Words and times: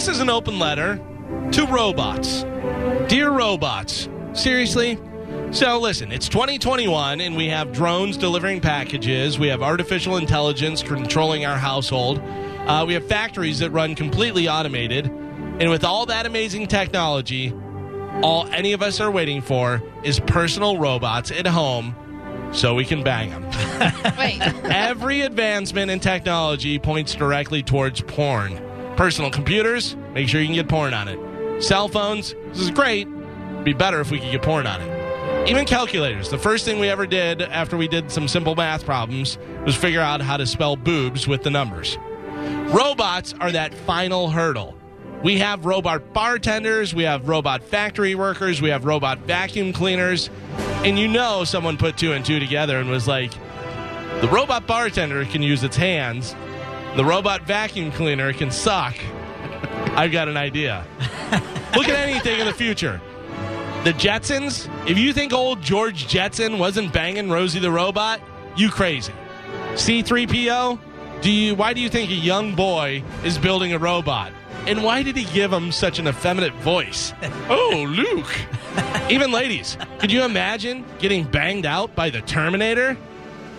This 0.00 0.08
is 0.08 0.20
an 0.20 0.30
open 0.30 0.58
letter 0.58 0.98
to 1.52 1.66
robots. 1.66 2.46
Dear 3.08 3.32
robots, 3.32 4.08
seriously? 4.32 4.98
So, 5.50 5.78
listen, 5.78 6.10
it's 6.10 6.26
2021 6.26 7.20
and 7.20 7.36
we 7.36 7.48
have 7.48 7.70
drones 7.70 8.16
delivering 8.16 8.62
packages. 8.62 9.38
We 9.38 9.48
have 9.48 9.60
artificial 9.60 10.16
intelligence 10.16 10.82
controlling 10.82 11.44
our 11.44 11.58
household. 11.58 12.18
Uh, 12.18 12.86
we 12.88 12.94
have 12.94 13.06
factories 13.08 13.58
that 13.58 13.72
run 13.72 13.94
completely 13.94 14.48
automated. 14.48 15.04
And 15.04 15.68
with 15.68 15.84
all 15.84 16.06
that 16.06 16.24
amazing 16.24 16.68
technology, 16.68 17.52
all 18.22 18.46
any 18.52 18.72
of 18.72 18.80
us 18.80 19.00
are 19.00 19.10
waiting 19.10 19.42
for 19.42 19.82
is 20.02 20.18
personal 20.18 20.78
robots 20.78 21.30
at 21.30 21.46
home 21.46 21.94
so 22.54 22.74
we 22.74 22.86
can 22.86 23.02
bang 23.02 23.28
them. 23.28 23.44
Wait. 24.16 24.40
Every 24.64 25.20
advancement 25.20 25.90
in 25.90 26.00
technology 26.00 26.78
points 26.78 27.14
directly 27.14 27.62
towards 27.62 28.00
porn. 28.00 28.69
Personal 28.96 29.30
computers, 29.30 29.96
make 30.12 30.28
sure 30.28 30.40
you 30.40 30.46
can 30.46 30.54
get 30.54 30.68
porn 30.68 30.94
on 30.94 31.08
it. 31.08 31.62
Cell 31.62 31.88
phones, 31.88 32.34
this 32.48 32.60
is 32.60 32.70
great. 32.70 33.08
Be 33.64 33.72
better 33.72 34.00
if 34.00 34.10
we 34.10 34.18
could 34.18 34.30
get 34.30 34.42
porn 34.42 34.66
on 34.66 34.80
it. 34.80 35.48
Even 35.48 35.64
calculators. 35.64 36.30
The 36.30 36.38
first 36.38 36.64
thing 36.64 36.78
we 36.78 36.88
ever 36.88 37.06
did 37.06 37.42
after 37.42 37.76
we 37.76 37.88
did 37.88 38.10
some 38.10 38.28
simple 38.28 38.54
math 38.54 38.84
problems 38.84 39.38
was 39.64 39.74
figure 39.74 40.00
out 40.00 40.20
how 40.20 40.36
to 40.36 40.46
spell 40.46 40.76
boobs 40.76 41.26
with 41.26 41.42
the 41.42 41.50
numbers. 41.50 41.98
Robots 42.72 43.34
are 43.40 43.50
that 43.52 43.74
final 43.74 44.30
hurdle. 44.30 44.76
We 45.22 45.38
have 45.38 45.66
robot 45.66 46.14
bartenders, 46.14 46.94
we 46.94 47.02
have 47.02 47.28
robot 47.28 47.62
factory 47.62 48.14
workers, 48.14 48.62
we 48.62 48.70
have 48.70 48.84
robot 48.84 49.18
vacuum 49.18 49.72
cleaners, 49.72 50.30
and 50.82 50.98
you 50.98 51.08
know 51.08 51.44
someone 51.44 51.76
put 51.76 51.98
two 51.98 52.12
and 52.12 52.24
two 52.24 52.40
together 52.40 52.78
and 52.78 52.88
was 52.88 53.06
like, 53.06 53.32
the 54.22 54.28
robot 54.32 54.66
bartender 54.66 55.24
can 55.26 55.42
use 55.42 55.62
its 55.62 55.76
hands, 55.76 56.34
the 56.96 57.04
robot 57.04 57.42
vacuum 57.42 57.92
cleaner 57.92 58.32
can 58.32 58.50
suck. 58.50 58.96
I've 59.96 60.12
got 60.12 60.28
an 60.28 60.36
idea. 60.36 60.84
Look 61.76 61.88
at 61.88 62.08
anything 62.08 62.40
in 62.40 62.46
the 62.46 62.52
future. 62.52 63.00
The 63.84 63.92
Jetsons, 63.92 64.68
if 64.88 64.98
you 64.98 65.12
think 65.12 65.32
old 65.32 65.62
George 65.62 66.06
Jetson 66.06 66.58
wasn't 66.58 66.92
banging 66.92 67.30
Rosie 67.30 67.60
the 67.60 67.70
robot, 67.70 68.20
you 68.56 68.68
crazy. 68.68 69.12
C3PO, 69.72 70.78
do 71.22 71.30
you 71.30 71.54
why 71.54 71.72
do 71.72 71.80
you 71.80 71.88
think 71.88 72.10
a 72.10 72.14
young 72.14 72.54
boy 72.54 73.02
is 73.24 73.38
building 73.38 73.72
a 73.72 73.78
robot? 73.78 74.32
And 74.66 74.84
why 74.84 75.02
did 75.02 75.16
he 75.16 75.24
give 75.32 75.52
him 75.52 75.72
such 75.72 75.98
an 75.98 76.06
effeminate 76.06 76.52
voice? 76.56 77.14
oh, 77.48 77.86
Luke. 77.88 78.34
Even 79.10 79.32
ladies, 79.32 79.78
could 79.98 80.12
you 80.12 80.24
imagine 80.24 80.84
getting 80.98 81.24
banged 81.24 81.66
out 81.66 81.94
by 81.94 82.10
the 82.10 82.20
Terminator? 82.22 82.96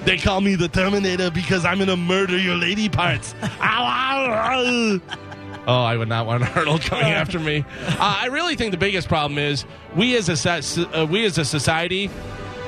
They 0.04 0.18
call 0.18 0.42
me 0.42 0.56
the 0.56 0.68
Terminator 0.68 1.30
because 1.30 1.64
I'm 1.66 1.80
gonna 1.80 1.98
murder 1.98 2.38
your 2.38 2.56
lady 2.56 2.90
parts. 2.90 3.36
ow, 3.44 3.50
ow, 3.62 4.32
ow. 4.34 5.00
Oh, 5.68 5.84
I 5.84 5.96
would 5.96 6.10
not 6.10 6.26
want 6.26 6.44
Arnold 6.56 6.82
coming 6.82 7.12
after 7.12 7.40
me. 7.40 7.66
Uh, 8.02 8.18
I 8.22 8.28
really 8.28 8.56
think 8.56 8.72
the 8.72 8.78
biggest 8.78 9.08
problem 9.08 9.38
is 9.38 9.64
we 9.96 10.16
as 10.16 10.28
a 10.28 10.98
uh, 10.98 11.06
we 11.06 11.24
as 11.26 11.38
a 11.38 11.46
society 11.46 12.10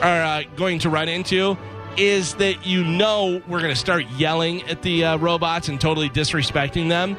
are 0.01 0.21
uh, 0.21 0.43
going 0.55 0.77
to 0.79 0.89
run 0.89 1.09
into 1.09 1.57
is 1.97 2.35
that 2.35 2.65
you 2.67 2.83
know 2.83 3.41
we're 3.47 3.61
going 3.61 3.73
to 3.73 3.79
start 3.79 4.05
yelling 4.11 4.61
at 4.69 4.83
the 4.83 5.05
uh, 5.05 5.17
robots 5.17 5.69
and 5.69 5.81
totally 5.81 6.09
disrespecting 6.09 6.89
them. 6.89 7.17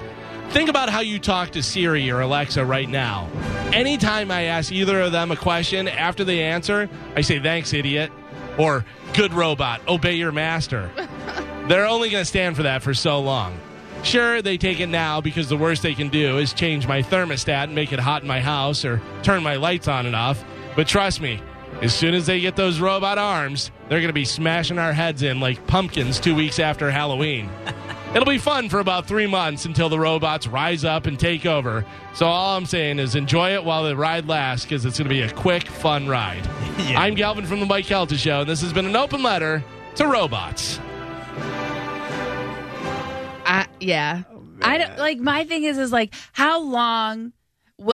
Think 0.50 0.68
about 0.68 0.90
how 0.90 1.00
you 1.00 1.18
talk 1.18 1.50
to 1.50 1.62
Siri 1.62 2.08
or 2.10 2.20
Alexa 2.20 2.64
right 2.64 2.88
now. 2.88 3.28
Anytime 3.72 4.30
I 4.30 4.42
ask 4.42 4.70
either 4.70 5.00
of 5.00 5.10
them 5.10 5.32
a 5.32 5.36
question, 5.36 5.88
after 5.88 6.22
they 6.22 6.42
answer, 6.42 6.88
I 7.16 7.22
say, 7.22 7.40
thanks, 7.40 7.72
idiot, 7.72 8.12
or 8.58 8.84
good 9.14 9.32
robot, 9.32 9.80
obey 9.88 10.14
your 10.14 10.32
master. 10.32 10.90
They're 11.68 11.86
only 11.86 12.10
going 12.10 12.22
to 12.22 12.28
stand 12.28 12.56
for 12.56 12.64
that 12.64 12.82
for 12.82 12.94
so 12.94 13.20
long. 13.20 13.58
Sure, 14.02 14.42
they 14.42 14.58
take 14.58 14.80
it 14.80 14.88
now 14.88 15.22
because 15.22 15.48
the 15.48 15.56
worst 15.56 15.82
they 15.82 15.94
can 15.94 16.10
do 16.10 16.36
is 16.38 16.52
change 16.52 16.86
my 16.86 17.02
thermostat 17.02 17.64
and 17.64 17.74
make 17.74 17.92
it 17.92 17.98
hot 17.98 18.20
in 18.20 18.28
my 18.28 18.40
house 18.40 18.84
or 18.84 19.00
turn 19.22 19.42
my 19.42 19.56
lights 19.56 19.88
on 19.88 20.04
and 20.04 20.14
off. 20.14 20.44
But 20.76 20.86
trust 20.86 21.22
me, 21.22 21.40
as 21.80 21.94
soon 21.94 22.14
as 22.14 22.26
they 22.26 22.40
get 22.40 22.54
those 22.54 22.80
robot 22.80 23.16
arms, 23.16 23.70
they're 23.88 24.00
going 24.00 24.08
to 24.08 24.12
be 24.12 24.26
smashing 24.26 24.78
our 24.78 24.92
heads 24.92 25.22
in 25.22 25.40
like 25.40 25.66
pumpkins 25.66 26.20
two 26.20 26.34
weeks 26.34 26.58
after 26.58 26.90
Halloween. 26.90 27.48
It'll 28.14 28.24
be 28.24 28.38
fun 28.38 28.68
for 28.68 28.78
about 28.78 29.06
three 29.08 29.26
months 29.26 29.64
until 29.64 29.88
the 29.88 29.98
robots 29.98 30.46
rise 30.46 30.84
up 30.84 31.06
and 31.06 31.18
take 31.18 31.46
over. 31.46 31.84
So 32.14 32.26
all 32.26 32.56
I'm 32.56 32.64
saying 32.66 33.00
is 33.00 33.16
enjoy 33.16 33.54
it 33.54 33.64
while 33.64 33.82
the 33.82 33.96
ride 33.96 34.28
lasts 34.28 34.64
because 34.64 34.84
it's 34.84 34.98
going 34.98 35.08
to 35.08 35.14
be 35.14 35.22
a 35.22 35.32
quick, 35.32 35.66
fun 35.66 36.06
ride. 36.08 36.48
Yeah. 36.74 37.00
I'm 37.00 37.14
Galvin 37.14 37.46
from 37.46 37.60
the 37.60 37.66
Mike 37.66 37.86
Calta 37.86 38.16
Show, 38.16 38.40
and 38.40 38.48
this 38.50 38.60
has 38.60 38.72
been 38.72 38.84
an 38.84 38.96
open 38.96 39.22
letter 39.22 39.62
to 39.94 40.08
robots. 40.08 40.80
I, 43.46 43.66
yeah. 43.78 44.22
Oh, 44.32 44.42
I 44.60 44.78
don't 44.78 44.98
like 44.98 45.18
my 45.18 45.44
thing 45.44 45.62
is 45.64 45.78
is 45.78 45.92
like 45.92 46.12
how 46.32 46.60
long 46.60 47.32
will- 47.78 47.92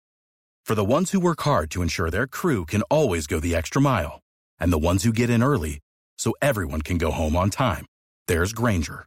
For 0.64 0.76
the 0.76 0.84
ones 0.84 1.10
who 1.10 1.18
work 1.18 1.40
hard 1.40 1.72
to 1.72 1.82
ensure 1.82 2.08
their 2.08 2.28
crew 2.28 2.64
can 2.66 2.82
always 2.82 3.26
go 3.26 3.40
the 3.40 3.54
extra 3.56 3.82
mile, 3.82 4.20
and 4.60 4.72
the 4.72 4.78
ones 4.78 5.02
who 5.02 5.12
get 5.12 5.28
in 5.28 5.42
early 5.42 5.80
so 6.18 6.34
everyone 6.40 6.82
can 6.82 6.96
go 6.98 7.10
home 7.10 7.34
on 7.36 7.50
time, 7.50 7.84
there's 8.28 8.52
Grainger, 8.52 9.06